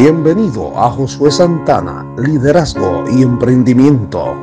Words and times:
Bienvenido 0.00 0.78
a 0.78 0.90
Josué 0.90 1.28
Santana, 1.28 2.06
Liderazgo 2.18 3.02
y 3.12 3.22
Emprendimiento. 3.22 4.40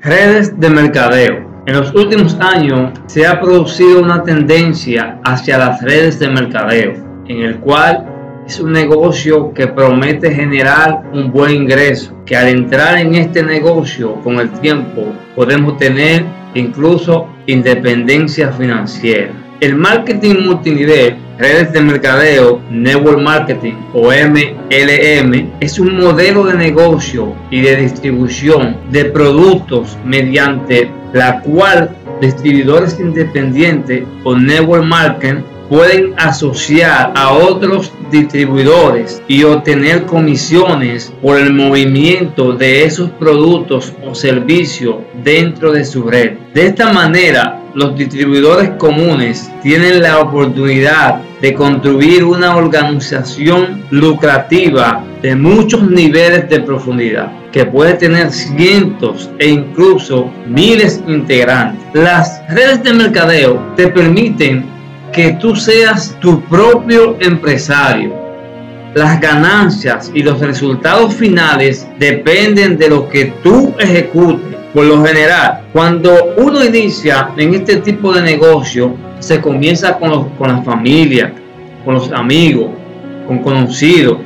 Redes 0.00 0.58
de 0.58 0.70
mercadeo. 0.70 1.62
En 1.66 1.74
los 1.74 1.94
últimos 1.94 2.34
años 2.40 2.98
se 3.04 3.26
ha 3.26 3.42
producido 3.42 4.00
una 4.00 4.22
tendencia 4.22 5.20
hacia 5.22 5.58
las 5.58 5.82
redes 5.82 6.18
de 6.18 6.30
mercadeo, 6.30 6.94
en 7.28 7.42
el 7.42 7.58
cual 7.58 8.06
es 8.46 8.58
un 8.58 8.72
negocio 8.72 9.52
que 9.52 9.66
promete 9.66 10.34
generar 10.34 11.10
un 11.12 11.30
buen 11.30 11.50
ingreso, 11.50 12.14
que 12.24 12.34
al 12.34 12.48
entrar 12.48 12.96
en 12.96 13.16
este 13.16 13.42
negocio 13.42 14.14
con 14.22 14.40
el 14.40 14.48
tiempo 14.60 15.12
podemos 15.36 15.76
tener 15.76 16.24
incluso 16.54 17.26
independencia 17.44 18.50
financiera. 18.50 19.43
El 19.60 19.76
marketing 19.76 20.46
multinivel, 20.46 21.16
redes 21.38 21.72
de 21.72 21.80
mercadeo, 21.80 22.60
network 22.70 23.20
marketing 23.20 23.74
o 23.92 24.10
MLM 24.10 25.52
es 25.60 25.78
un 25.78 25.96
modelo 25.96 26.44
de 26.44 26.54
negocio 26.54 27.34
y 27.50 27.60
de 27.60 27.76
distribución 27.76 28.76
de 28.90 29.04
productos 29.06 29.96
mediante 30.04 30.90
la 31.12 31.40
cual 31.40 31.96
distribuidores 32.20 32.98
independientes 32.98 34.02
o 34.24 34.36
network 34.36 34.84
marketing 34.84 35.42
pueden 35.68 36.14
asociar 36.18 37.12
a 37.14 37.32
otros 37.32 37.92
distribuidores 38.10 39.22
y 39.28 39.44
obtener 39.44 40.04
comisiones 40.04 41.12
por 41.22 41.38
el 41.38 41.52
movimiento 41.52 42.52
de 42.52 42.84
esos 42.84 43.10
productos 43.10 43.92
o 44.04 44.14
servicios 44.14 44.96
dentro 45.22 45.72
de 45.72 45.84
su 45.84 46.04
red. 46.04 46.38
De 46.52 46.66
esta 46.66 46.92
manera, 46.92 47.60
los 47.74 47.96
distribuidores 47.96 48.70
comunes 48.78 49.50
tienen 49.62 50.00
la 50.00 50.20
oportunidad 50.20 51.20
de 51.40 51.54
construir 51.54 52.24
una 52.24 52.56
organización 52.56 53.84
lucrativa 53.90 55.04
de 55.20 55.34
muchos 55.34 55.82
niveles 55.90 56.48
de 56.48 56.60
profundidad 56.60 57.32
que 57.50 57.64
puede 57.64 57.94
tener 57.94 58.30
cientos 58.30 59.30
e 59.38 59.48
incluso 59.48 60.30
miles 60.46 61.02
integrantes. 61.06 61.82
Las 61.92 62.42
redes 62.48 62.82
de 62.82 62.92
mercadeo 62.94 63.60
te 63.76 63.88
permiten 63.88 64.73
que 65.14 65.32
tú 65.34 65.54
seas 65.54 66.16
tu 66.20 66.40
propio 66.42 67.16
empresario. 67.20 68.12
Las 68.94 69.20
ganancias 69.20 70.10
y 70.12 70.22
los 70.22 70.40
resultados 70.40 71.14
finales 71.14 71.86
dependen 71.98 72.76
de 72.76 72.90
lo 72.90 73.08
que 73.08 73.26
tú 73.42 73.72
ejecutes. 73.78 74.58
Por 74.72 74.86
lo 74.86 75.04
general, 75.04 75.62
cuando 75.72 76.34
uno 76.36 76.64
inicia 76.64 77.30
en 77.36 77.54
este 77.54 77.76
tipo 77.76 78.12
de 78.12 78.22
negocio, 78.22 78.96
se 79.20 79.40
comienza 79.40 79.96
con, 79.98 80.30
con 80.30 80.48
la 80.48 80.62
familia, 80.62 81.32
con 81.84 81.94
los 81.94 82.10
amigos, 82.10 82.70
con 83.28 83.38
conocidos. 83.38 84.18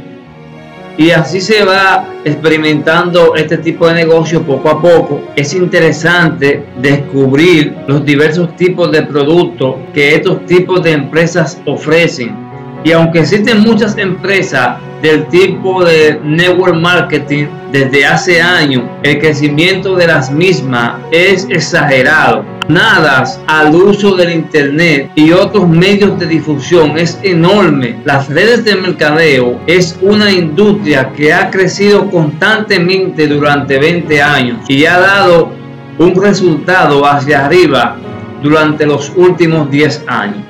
Y 0.99 1.13
así 1.13 1.41
se 1.41 1.65
va 1.65 2.09
experimentando 2.25 3.37
este 3.37 3.59
tipo 3.59 3.87
de 3.87 3.95
negocio 3.95 4.43
poco 4.43 4.69
a 4.69 4.83
poco. 4.83 5.23
Es 5.37 5.55
interesante 5.55 6.65
descubrir 6.83 7.73
los 7.87 8.05
diversos 8.05 8.57
tipos 8.57 8.91
de 8.91 9.05
productos 9.05 9.77
que 9.95 10.17
estos 10.17 10.45
tipos 10.47 10.83
de 10.83 10.91
empresas 10.91 11.63
ofrecen. 11.67 12.37
Y 12.83 12.91
aunque 12.91 13.21
existen 13.21 13.61
muchas 13.61 13.97
empresas 13.97 14.79
del 15.01 15.29
tipo 15.29 15.85
de 15.85 16.19
network 16.25 16.75
marketing 16.75 17.47
desde 17.71 18.05
hace 18.05 18.43
años, 18.43 18.83
el 19.05 19.21
crecimiento 19.21 19.95
de 19.95 20.09
las 20.09 20.33
mismas 20.33 20.97
es 21.13 21.47
exagerado. 21.49 22.58
Nada 22.69 23.25
al 23.47 23.75
uso 23.75 24.15
del 24.15 24.31
Internet 24.31 25.13
y 25.15 25.33
otros 25.33 25.67
medios 25.67 26.19
de 26.19 26.27
difusión 26.27 26.99
es 26.99 27.19
enorme. 27.23 27.97
Las 28.05 28.29
redes 28.29 28.63
de 28.63 28.77
mercadeo 28.77 29.59
es 29.67 29.99
una 30.03 30.31
industria 30.31 31.11
que 31.17 31.33
ha 31.33 31.51
crecido 31.51 32.11
constantemente 32.11 33.27
durante 33.27 33.79
20 33.79 34.21
años 34.21 34.59
y 34.69 34.85
ha 34.85 35.01
dado 35.01 35.51
un 35.97 36.15
resultado 36.23 37.07
hacia 37.07 37.47
arriba 37.47 37.97
durante 38.43 38.85
los 38.85 39.13
últimos 39.17 39.71
10 39.71 40.05
años. 40.07 40.45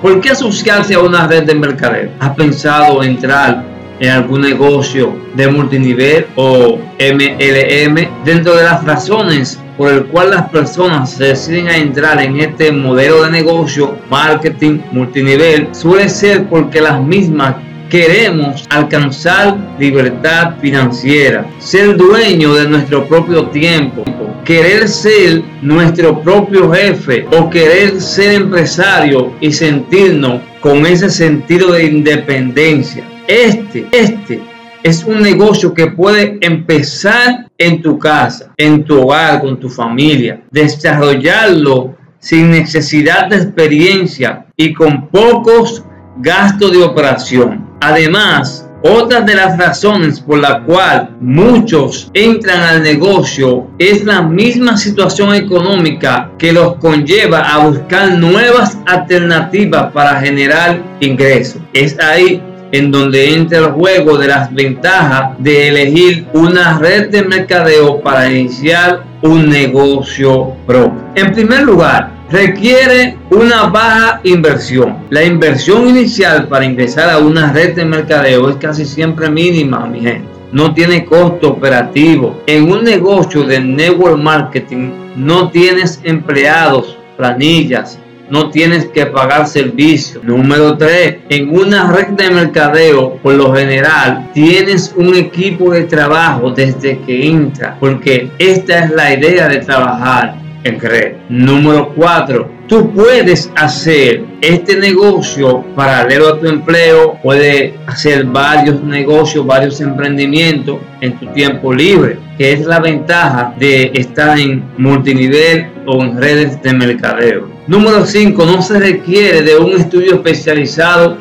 ¿Por 0.00 0.22
qué 0.22 0.30
asociarse 0.30 0.94
a 0.94 1.00
una 1.00 1.26
red 1.26 1.44
de 1.44 1.54
mercadeo? 1.54 2.12
¿Has 2.18 2.34
pensado 2.34 3.02
entrar 3.02 3.62
en 4.00 4.08
algún 4.08 4.40
negocio 4.40 5.14
de 5.34 5.48
multinivel 5.48 6.28
o 6.34 6.78
MLM? 6.98 8.24
Dentro 8.24 8.56
de 8.56 8.64
las 8.64 8.82
razones 8.84 9.61
por 9.76 9.92
el 9.92 10.06
cual 10.06 10.30
las 10.30 10.48
personas 10.50 11.10
se 11.10 11.24
deciden 11.24 11.68
a 11.68 11.76
entrar 11.76 12.20
en 12.22 12.40
este 12.40 12.72
modelo 12.72 13.24
de 13.24 13.30
negocio, 13.30 13.96
marketing, 14.10 14.80
multinivel, 14.92 15.68
suele 15.72 16.08
ser 16.08 16.46
porque 16.48 16.80
las 16.80 17.02
mismas 17.02 17.56
queremos 17.92 18.64
alcanzar 18.70 19.54
libertad 19.78 20.54
financiera, 20.62 21.46
ser 21.58 21.94
dueño 21.94 22.54
de 22.54 22.66
nuestro 22.66 23.06
propio 23.06 23.48
tiempo, 23.48 24.02
querer 24.46 24.88
ser 24.88 25.42
nuestro 25.60 26.22
propio 26.22 26.72
jefe 26.72 27.26
o 27.30 27.50
querer 27.50 28.00
ser 28.00 28.32
empresario 28.42 29.34
y 29.42 29.52
sentirnos 29.52 30.40
con 30.60 30.86
ese 30.86 31.10
sentido 31.10 31.72
de 31.72 31.84
independencia. 31.84 33.04
Este, 33.28 33.86
este 33.92 34.40
es 34.82 35.04
un 35.04 35.20
negocio 35.20 35.74
que 35.74 35.88
puede 35.88 36.38
empezar 36.40 37.50
en 37.66 37.80
tu 37.80 37.98
casa, 37.98 38.52
en 38.56 38.84
tu 38.84 39.00
hogar, 39.00 39.40
con 39.40 39.58
tu 39.58 39.68
familia, 39.68 40.42
desarrollarlo 40.50 41.94
sin 42.18 42.50
necesidad 42.50 43.28
de 43.28 43.36
experiencia 43.36 44.46
y 44.56 44.72
con 44.72 45.08
pocos 45.08 45.84
gastos 46.18 46.72
de 46.72 46.82
operación. 46.82 47.68
Además, 47.80 48.68
otra 48.84 49.20
de 49.20 49.36
las 49.36 49.56
razones 49.58 50.18
por 50.20 50.38
la 50.38 50.64
cual 50.64 51.16
muchos 51.20 52.10
entran 52.14 52.62
al 52.62 52.82
negocio 52.82 53.68
es 53.78 54.04
la 54.04 54.22
misma 54.22 54.76
situación 54.76 55.34
económica 55.34 56.32
que 56.36 56.52
los 56.52 56.76
conlleva 56.76 57.40
a 57.40 57.66
buscar 57.66 58.18
nuevas 58.18 58.76
alternativas 58.86 59.92
para 59.92 60.20
generar 60.20 60.82
ingresos. 61.00 61.62
Es 61.72 61.96
ahí 62.00 62.42
en 62.72 62.90
donde 62.90 63.34
entra 63.34 63.58
el 63.58 63.72
juego 63.72 64.18
de 64.18 64.28
las 64.28 64.52
ventajas 64.52 65.36
de 65.38 65.68
elegir 65.68 66.26
una 66.32 66.78
red 66.78 67.10
de 67.10 67.22
mercadeo 67.22 68.00
para 68.00 68.32
iniciar 68.32 69.04
un 69.20 69.48
negocio 69.48 70.54
propio. 70.66 71.00
En 71.14 71.32
primer 71.32 71.62
lugar, 71.62 72.10
requiere 72.30 73.18
una 73.30 73.64
baja 73.64 74.20
inversión. 74.24 74.96
La 75.10 75.22
inversión 75.22 75.86
inicial 75.86 76.48
para 76.48 76.64
ingresar 76.64 77.10
a 77.10 77.18
una 77.18 77.52
red 77.52 77.74
de 77.74 77.84
mercadeo 77.84 78.48
es 78.48 78.56
casi 78.56 78.86
siempre 78.86 79.30
mínima, 79.30 79.86
mi 79.86 80.00
gente. 80.00 80.28
No 80.50 80.74
tiene 80.74 81.04
costo 81.04 81.50
operativo. 81.50 82.42
En 82.46 82.70
un 82.70 82.84
negocio 82.84 83.44
de 83.44 83.60
network 83.60 84.18
marketing 84.18 84.90
no 85.16 85.50
tienes 85.50 86.00
empleados, 86.04 86.96
planillas, 87.16 87.98
no 88.32 88.48
tienes 88.48 88.86
que 88.86 89.04
pagar 89.04 89.46
servicios. 89.46 90.24
Número 90.24 90.78
3, 90.78 91.16
en 91.28 91.50
una 91.50 91.92
red 91.92 92.08
de 92.14 92.30
mercadeo, 92.30 93.18
por 93.18 93.34
lo 93.34 93.54
general, 93.54 94.30
tienes 94.32 94.94
un 94.96 95.14
equipo 95.14 95.70
de 95.70 95.84
trabajo 95.84 96.50
desde 96.50 96.98
que 97.00 97.26
entra, 97.26 97.76
porque 97.78 98.30
esta 98.38 98.84
es 98.84 98.90
la 98.92 99.12
idea 99.12 99.48
de 99.48 99.58
trabajar 99.58 100.36
en 100.64 100.80
red. 100.80 101.16
Número 101.28 101.92
4, 101.94 102.48
tú 102.68 102.90
puedes 102.94 103.52
hacer 103.54 104.24
este 104.40 104.76
negocio 104.76 105.62
paralelo 105.76 106.28
a 106.28 106.40
tu 106.40 106.46
empleo, 106.46 107.18
puedes 107.22 107.74
hacer 107.86 108.24
varios 108.24 108.82
negocios, 108.82 109.46
varios 109.46 109.78
emprendimientos 109.82 110.78
en 111.02 111.18
tu 111.18 111.26
tiempo 111.34 111.70
libre, 111.70 112.16
que 112.38 112.54
es 112.54 112.64
la 112.64 112.80
ventaja 112.80 113.52
de 113.58 113.90
estar 113.92 114.38
en 114.38 114.64
multinivel 114.78 115.66
o 115.84 116.02
en 116.02 116.16
redes 116.16 116.62
de 116.62 116.72
mercadeo. 116.72 117.51
Número 117.68 118.04
5, 118.04 118.44
no 118.44 118.60
se 118.60 118.80
requiere 118.80 119.42
de 119.42 119.56
un 119.56 119.72
estudio 119.74 120.14
especializado 120.14 121.16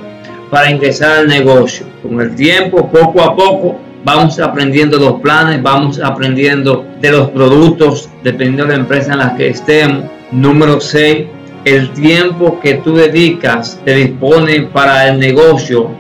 para 0.50 0.72
ingresar 0.72 1.20
al 1.20 1.28
negocio. 1.28 1.86
Con 2.02 2.20
el 2.20 2.36
tiempo, 2.36 2.90
poco 2.90 3.22
a 3.22 3.36
poco, 3.36 3.80
vamos 4.04 4.40
aprendiendo 4.40 4.98
los 4.98 5.22
planes, 5.22 5.62
vamos 5.62 6.00
aprendiendo 6.00 6.84
de 7.00 7.12
los 7.12 7.30
productos, 7.30 8.10
dependiendo 8.24 8.66
de 8.66 8.70
la 8.70 8.80
empresa 8.80 9.14
en 9.14 9.20
la 9.20 9.36
que 9.36 9.50
estemos. 9.50 10.06
Número 10.32 10.82
6, 10.82 11.28
el 11.66 11.92
tiempo 11.92 12.60
que 12.60 12.76
tú 12.76 12.96
dedicas, 12.96 13.80
te 13.86 13.94
dispone 13.94 14.64
para 14.64 15.10
el 15.10 15.20
negocio, 15.20 15.92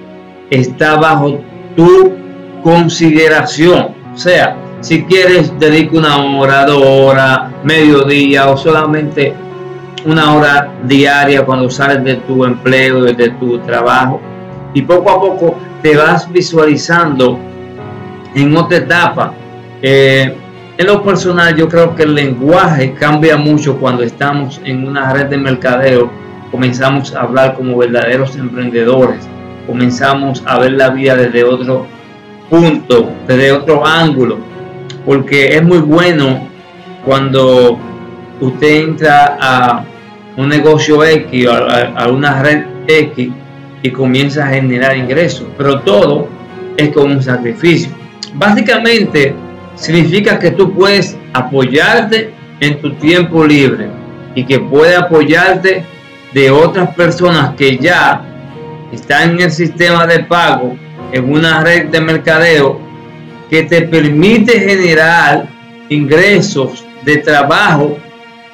está 0.49 0.95
bajo 0.95 1.39
tu 1.75 2.13
consideración. 2.63 3.89
O 4.11 4.17
sea, 4.17 4.57
si 4.79 5.03
quieres, 5.03 5.53
dedica 5.59 5.97
una 5.97 6.17
hora, 6.17 6.65
dos 6.65 6.83
horas, 6.83 7.41
mediodía 7.63 8.49
o 8.49 8.57
solamente 8.57 9.35
una 10.06 10.33
hora 10.33 10.71
diaria 10.83 11.45
cuando 11.45 11.69
sales 11.69 12.03
de 12.03 12.15
tu 12.15 12.45
empleo, 12.45 13.03
de 13.03 13.30
tu 13.31 13.59
trabajo. 13.59 14.19
Y 14.74 14.81
poco 14.81 15.09
a 15.09 15.19
poco 15.19 15.57
te 15.81 15.95
vas 15.98 16.31
visualizando 16.31 17.38
en 18.33 18.56
otra 18.56 18.77
etapa. 18.77 19.33
En 19.81 20.88
lo 20.88 21.03
personal, 21.03 21.56
yo 21.56 21.68
creo 21.68 21.95
que 21.95 22.03
el 22.03 22.15
lenguaje 22.15 22.94
cambia 22.94 23.38
mucho 23.38 23.77
cuando 23.77 24.03
estamos 24.03 24.59
en 24.63 24.88
una 24.88 25.13
red 25.13 25.27
de 25.27 25.38
mercadeo. 25.38 26.09
Comenzamos 26.50 27.15
a 27.15 27.21
hablar 27.21 27.56
como 27.56 27.77
verdaderos 27.77 28.36
emprendedores, 28.36 29.27
comenzamos 29.68 30.44
a 30.45 30.59
ver 30.59 30.74
la 30.74 30.89
vida 30.89 31.15
desde 31.15 31.44
otro 31.44 31.86
punto, 32.50 33.09
desde 33.27 33.53
otro 33.53 33.86
ángulo, 33.86 34.38
porque 35.06 35.56
es 35.56 35.63
muy 35.63 35.77
bueno 35.77 36.48
cuando 37.06 37.80
usted 38.41 38.83
entra 38.83 39.38
a 39.39 39.85
un 40.35 40.49
negocio 40.49 41.03
X 41.03 41.47
o 41.47 41.53
a, 41.53 42.07
una 42.07 42.41
red 42.41 42.63
X 42.88 43.29
y 43.83 43.89
comienza 43.91 44.45
a 44.45 44.49
generar 44.49 44.97
ingresos, 44.97 45.47
pero 45.57 45.79
todo 45.81 46.27
es 46.77 46.89
con 46.89 47.11
un 47.11 47.23
sacrificio. 47.23 47.91
Básicamente 48.33 49.33
significa 49.75 50.39
que 50.39 50.51
tú 50.51 50.73
puedes 50.73 51.17
apoyarte 51.33 52.31
en 52.59 52.79
tu 52.81 52.93
tiempo 52.93 53.45
libre 53.45 53.88
y 54.35 54.43
que 54.43 54.59
puedes 54.59 54.97
apoyarte 54.97 55.83
de 56.33 56.51
otras 56.51 56.93
personas 56.95 57.55
que 57.55 57.77
ya 57.77 58.21
están 58.91 59.31
en 59.31 59.41
el 59.41 59.51
sistema 59.51 60.05
de 60.07 60.19
pago, 60.23 60.75
en 61.11 61.31
una 61.31 61.61
red 61.61 61.88
de 61.88 62.01
mercadeo 62.01 62.79
que 63.49 63.63
te 63.63 63.81
permite 63.81 64.59
generar 64.59 65.47
ingresos 65.89 66.85
de 67.03 67.17
trabajo 67.17 67.97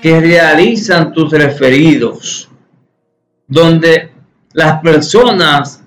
que 0.01 0.19
realizan 0.19 1.13
tus 1.13 1.31
referidos, 1.31 2.49
donde 3.47 4.11
las 4.53 4.81
personas 4.81 5.83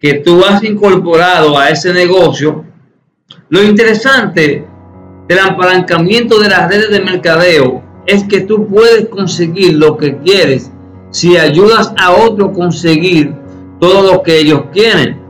que 0.00 0.14
tú 0.14 0.44
has 0.44 0.62
incorporado 0.62 1.58
a 1.58 1.70
ese 1.70 1.92
negocio, 1.92 2.64
lo 3.48 3.62
interesante 3.62 4.66
del 5.26 5.38
apalancamiento 5.38 6.38
de 6.38 6.48
las 6.48 6.68
redes 6.68 6.90
de 6.90 7.00
mercadeo 7.00 7.82
es 8.06 8.24
que 8.24 8.40
tú 8.40 8.66
puedes 8.66 9.08
conseguir 9.08 9.74
lo 9.74 9.96
que 9.96 10.16
quieres 10.18 10.70
si 11.10 11.36
ayudas 11.36 11.92
a 11.98 12.12
otro 12.12 12.46
a 12.46 12.52
conseguir 12.52 13.34
todo 13.80 14.12
lo 14.12 14.22
que 14.22 14.38
ellos 14.38 14.64
quieren. 14.72 15.20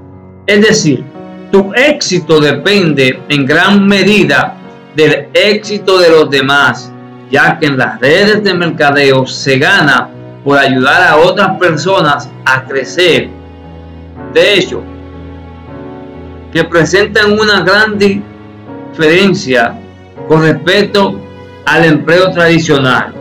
Es 0.46 0.60
decir, 0.60 1.04
tu 1.50 1.72
éxito 1.74 2.40
depende 2.40 3.20
en 3.28 3.46
gran 3.46 3.86
medida 3.86 4.56
del 4.94 5.28
éxito 5.32 5.98
de 5.98 6.10
los 6.10 6.30
demás, 6.30 6.92
ya 7.30 7.58
que 7.58 7.66
en 7.66 7.78
las 7.78 8.00
redes 8.00 8.42
de 8.42 8.54
mercadeo 8.54 9.26
se 9.26 9.58
gana 9.58 10.08
por 10.44 10.58
ayudar 10.58 11.02
a 11.02 11.16
otras 11.16 11.58
personas 11.58 12.30
a 12.44 12.64
crecer. 12.64 13.28
De 14.32 14.54
hecho, 14.54 14.82
que 16.52 16.64
presentan 16.64 17.38
una 17.38 17.60
gran 17.60 17.98
diferencia 17.98 19.78
con 20.26 20.42
respecto 20.42 21.20
al 21.66 21.84
empleo 21.84 22.30
tradicional. 22.32 23.12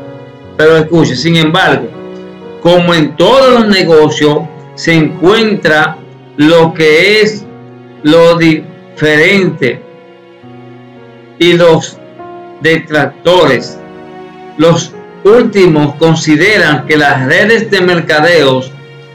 Pero 0.56 0.78
escuche, 0.78 1.16
sin 1.16 1.36
embargo, 1.36 1.88
como 2.62 2.94
en 2.94 3.16
todos 3.16 3.54
los 3.54 3.68
negocios, 3.68 4.40
se 4.76 4.94
encuentra 4.94 5.98
lo 6.38 6.74
que 6.74 7.22
es 7.22 7.46
lo 8.04 8.38
diferente 8.38 9.82
y 11.40 11.54
los 11.54 11.98
detractores. 12.62 13.80
Los 14.58 14.94
últimos 15.24 15.96
consideran 15.96 16.86
que 16.88 16.98
las 16.98 17.26
redes 17.26 17.70
de 17.70 17.82
mercadeos 17.82 18.72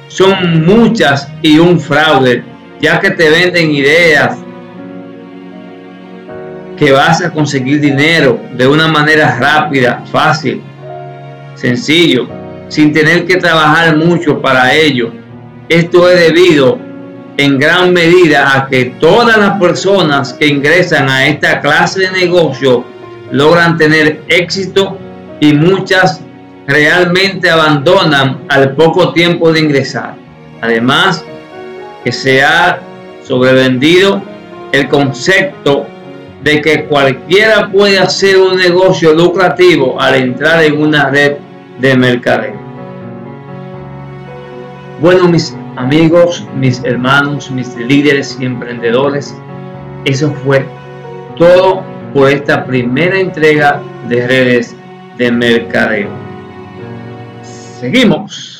son 0.08 0.64
muchas 0.64 1.28
y 1.42 1.58
un 1.58 1.80
fraude, 1.80 2.44
ya 2.80 3.00
que 3.00 3.10
te 3.10 3.28
venden 3.28 3.70
ideas 3.72 4.36
que 6.76 6.92
vas 6.92 7.22
a 7.22 7.30
conseguir 7.30 7.80
dinero 7.80 8.40
de 8.56 8.66
una 8.66 8.88
manera 8.88 9.36
rápida, 9.38 10.04
fácil, 10.10 10.60
sencillo, 11.54 12.28
sin 12.68 12.92
tener 12.92 13.24
que 13.24 13.36
trabajar 13.36 13.96
mucho 13.96 14.40
para 14.40 14.74
ello. 14.74 15.12
Esto 15.68 16.08
es 16.08 16.20
debido 16.20 16.78
en 17.36 17.58
gran 17.58 17.92
medida 17.92 18.56
a 18.56 18.68
que 18.68 18.86
todas 19.00 19.38
las 19.38 19.58
personas 19.58 20.34
que 20.34 20.46
ingresan 20.46 21.08
a 21.08 21.26
esta 21.26 21.60
clase 21.60 22.00
de 22.00 22.12
negocio 22.12 22.84
logran 23.30 23.78
tener 23.78 24.22
éxito 24.28 24.98
y 25.42 25.52
muchas 25.54 26.20
realmente 26.68 27.50
abandonan 27.50 28.42
al 28.48 28.76
poco 28.76 29.12
tiempo 29.12 29.52
de 29.52 29.58
ingresar. 29.58 30.14
Además, 30.60 31.24
que 32.04 32.12
se 32.12 32.44
ha 32.44 32.78
sobrevendido 33.24 34.22
el 34.70 34.88
concepto 34.88 35.84
de 36.44 36.60
que 36.60 36.84
cualquiera 36.84 37.72
puede 37.72 37.98
hacer 37.98 38.38
un 38.38 38.56
negocio 38.56 39.14
lucrativo 39.14 40.00
al 40.00 40.14
entrar 40.14 40.62
en 40.62 40.80
una 40.80 41.10
red 41.10 41.38
de 41.80 41.96
mercadeo. 41.96 42.54
Bueno, 45.00 45.26
mis 45.26 45.56
amigos, 45.74 46.46
mis 46.56 46.84
hermanos, 46.84 47.50
mis 47.50 47.74
líderes 47.74 48.36
y 48.38 48.44
emprendedores, 48.44 49.34
eso 50.04 50.32
fue 50.44 50.64
todo 51.36 51.82
por 52.14 52.30
esta 52.30 52.64
primera 52.64 53.18
entrega 53.18 53.82
de 54.08 54.24
redes 54.24 54.76
de 55.16 55.30
mercadeo. 55.30 56.10
Seguimos. 57.80 58.51